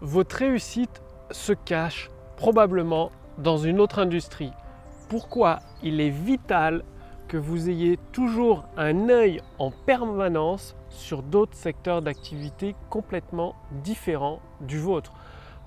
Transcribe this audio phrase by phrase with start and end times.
[0.00, 4.52] votre réussite se cache probablement dans une autre industrie.
[5.08, 6.82] Pourquoi il est vital
[7.28, 14.78] que vous ayez toujours un œil en permanence sur d'autres secteurs d'activité complètement différents du
[14.78, 15.12] vôtre.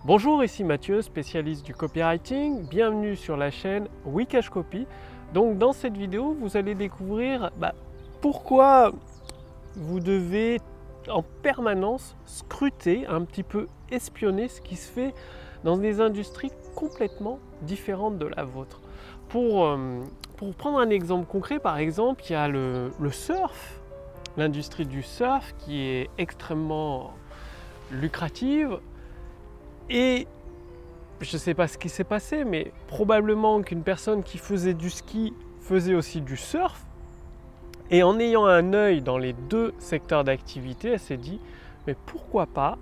[0.05, 2.67] Bonjour, ici Mathieu, spécialiste du copywriting.
[2.67, 4.85] Bienvenue sur la chaîne Wikash Copy.
[5.33, 7.73] Donc dans cette vidéo, vous allez découvrir bah,
[8.21, 8.93] pourquoi
[9.75, 10.59] vous devez
[11.09, 15.13] en permanence scruter, un petit peu espionner ce qui se fait
[15.63, 18.81] dans des industries complètement différentes de la vôtre.
[19.29, 20.01] Pour, euh,
[20.37, 23.81] pour prendre un exemple concret, par exemple, il y a le, surf,
[24.37, 27.11] l'industrie du surf qui est extrêmement
[27.91, 28.79] lucrative
[29.89, 30.27] et
[31.21, 34.89] je ne sais pas ce qui s'est passé, mais probablement qu'une personne qui faisait du
[34.89, 36.86] ski faisait aussi du surf.
[37.89, 41.39] Et en ayant un œil dans les deux secteurs d'activité, elle s'est dit,
[41.85, 42.77] mais pourquoi pas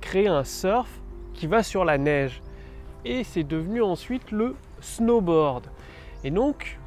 [0.00, 0.88] créer un surf
[1.32, 2.42] qui va sur la neige?
[3.04, 5.66] Et c'est devenu ensuite le snowboard.
[6.24, 6.78] Et donc,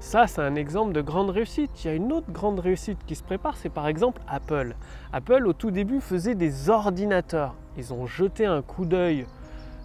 [0.00, 1.70] ça, c'est un exemple de grande réussite.
[1.84, 4.74] Il y a une autre grande réussite qui se prépare, c'est par exemple Apple.
[5.12, 7.54] Apple, au tout début, faisait des ordinateurs.
[7.76, 9.26] Ils ont jeté un coup d'œil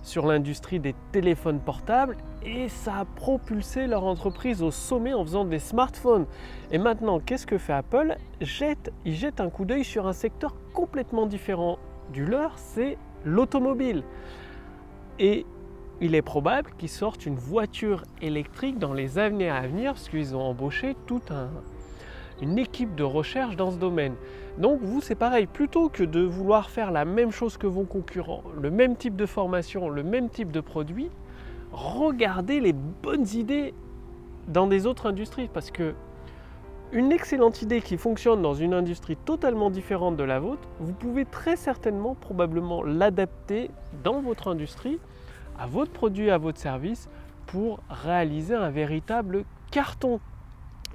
[0.06, 5.46] sur l'industrie des téléphones portables et ça a propulsé leur entreprise au sommet en faisant
[5.46, 6.28] des smartphones.
[6.72, 8.16] Et maintenant, qu'est-ce que fait Apple?
[8.40, 11.80] Jette, Il jette un coup d'œil sur un secteur complètement différent
[12.14, 14.04] du leur, c'est l'automobile.
[15.18, 15.46] Et
[16.02, 20.36] il est probable qu'ils sortent une voiture électrique dans les années à venir parce qu'ils
[20.36, 21.32] ont embauché toute
[22.42, 24.16] une équipe de recherche dans ce domaine.
[24.58, 28.44] Donc vous, c'est pareil, plutôt que de vouloir faire la même chose que vos concurrents,
[28.60, 31.10] le même type de formation, le même type de produit,
[31.72, 33.74] regardez les bonnes idées
[34.48, 35.94] dans des autres industries parce que
[36.92, 41.26] une excellente idée qui fonctionne dans une industrie totalement différente de la vôtre, vous pouvez
[41.26, 43.72] très certainement probablement l'adapter
[44.04, 45.00] dans votre industrie
[45.60, 47.10] à votre produit, à votre service
[47.48, 50.20] pour réaliser un véritable carton.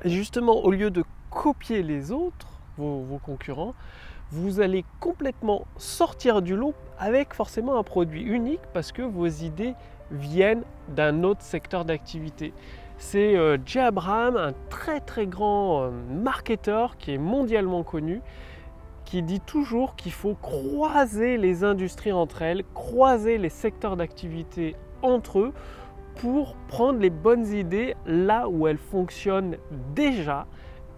[0.04, 3.74] Justement, au lieu de copier les autres, vos, concurrents,
[4.30, 9.74] vous allez complètement sortir du lot avec forcément un produit unique parce que vos idées
[10.10, 12.52] viennent d'un autre secteur d'activité.
[12.98, 18.20] C'est euh, Jay Abraham, un très très grand euh, marketeur qui est mondialement connu,
[19.04, 25.40] qui dit toujours qu'il faut croiser les industries entre elles, croiser les secteurs d'activité entre
[25.40, 25.52] eux
[26.16, 29.56] pour prendre les bonnes idées là où elles fonctionnent
[29.94, 30.46] déjà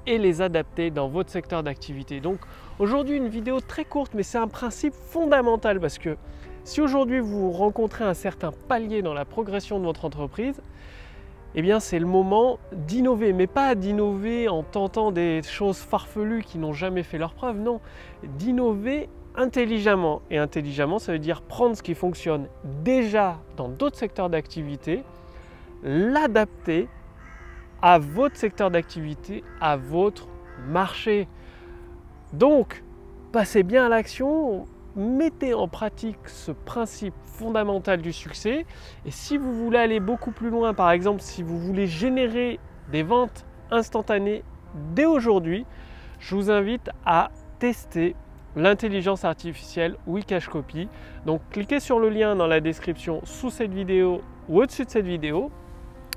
[0.06, 2.20] et les adapter dans votre secteur d'activité.
[2.20, 2.38] Donc
[2.78, 6.16] aujourd'hui une vidéo très courte mais c'est un principe fondamental parce que
[6.64, 10.60] si aujourd'hui vous rencontrez un certain palier dans la progression de votre entreprise,
[11.54, 16.58] eh bien c'est le moment d'innover, mais pas d'innover en tentant des choses farfelues qui
[16.58, 17.80] n'ont jamais fait leur preuve, non,
[18.22, 20.22] d'innover intelligemment.
[20.30, 22.46] Et intelligemment, ça veut dire prendre ce qui fonctionne
[22.82, 25.02] déjà dans d'autres secteurs d'activité,
[25.82, 26.88] l'adapter
[27.82, 30.28] à votre secteur d'activité, à votre
[30.68, 31.28] marché.
[32.32, 32.82] Donc,
[33.32, 34.64] passez bien à l'action,
[34.96, 38.64] mettez en pratique ce principe fondamental du succès.
[39.04, 42.60] Et si vous voulez aller beaucoup plus loin, par exemple, si vous voulez générer
[42.90, 44.44] des ventes instantanées
[44.94, 45.66] dès aujourd'hui,
[46.20, 48.14] je vous invite à tester
[48.54, 50.88] l'intelligence artificielle Wikash Copy.
[51.26, 55.06] Donc cliquez sur le lien dans la description sous cette vidéo ou au-dessus de cette
[55.06, 55.50] vidéo.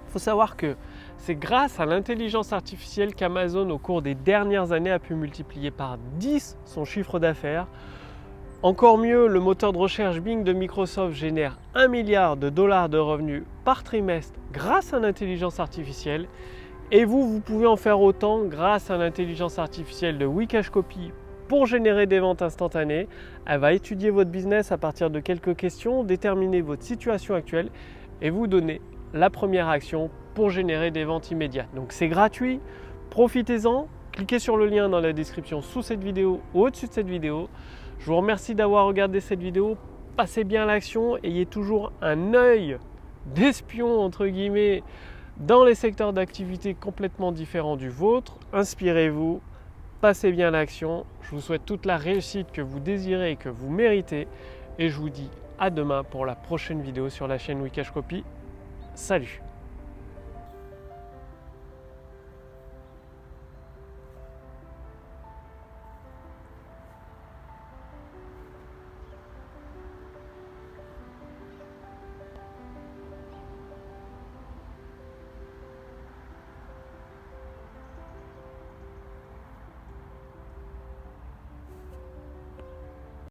[0.08, 0.76] Il faut savoir que
[1.18, 5.98] c'est grâce à l'intelligence artificielle qu'Amazon au cours des dernières années a pu multiplier par
[6.18, 7.68] 10 son chiffre d'affaires.
[8.62, 12.98] Encore mieux, le moteur de recherche Bing de Microsoft génère 1 milliard de dollars de
[12.98, 16.28] revenus par trimestre grâce à l'intelligence artificielle.
[16.92, 21.12] Et vous, vous pouvez en faire autant grâce à l'intelligence artificielle de Wikash Copy
[21.48, 23.08] pour générer des ventes instantanées.
[23.46, 27.70] Elle va étudier votre business à partir de quelques questions, déterminer votre situation actuelle
[28.22, 28.82] et vous donner
[29.16, 31.74] la première action pour générer des ventes immédiates.
[31.74, 32.60] Donc c'est gratuit,
[33.10, 37.08] profitez-en, cliquez sur le lien dans la description sous cette vidéo ou au-dessus de cette
[37.08, 37.48] vidéo.
[38.00, 39.78] Je vous remercie d'avoir regardé cette vidéo.
[40.18, 42.78] Passez bien l'action, ayez toujours un œil
[43.34, 44.84] d'espion entre guillemets
[45.38, 48.38] dans les secteurs d'activité complètement différents du vôtre.
[48.52, 49.42] Inspirez-vous,
[50.02, 51.06] passez bien l'action.
[51.22, 54.28] Je vous souhaite toute la réussite que vous désirez et que vous méritez.
[54.78, 58.26] Et je vous dis à demain pour la prochaine vidéo sur la chaîne Wikash Copy.
[58.96, 59.42] Salut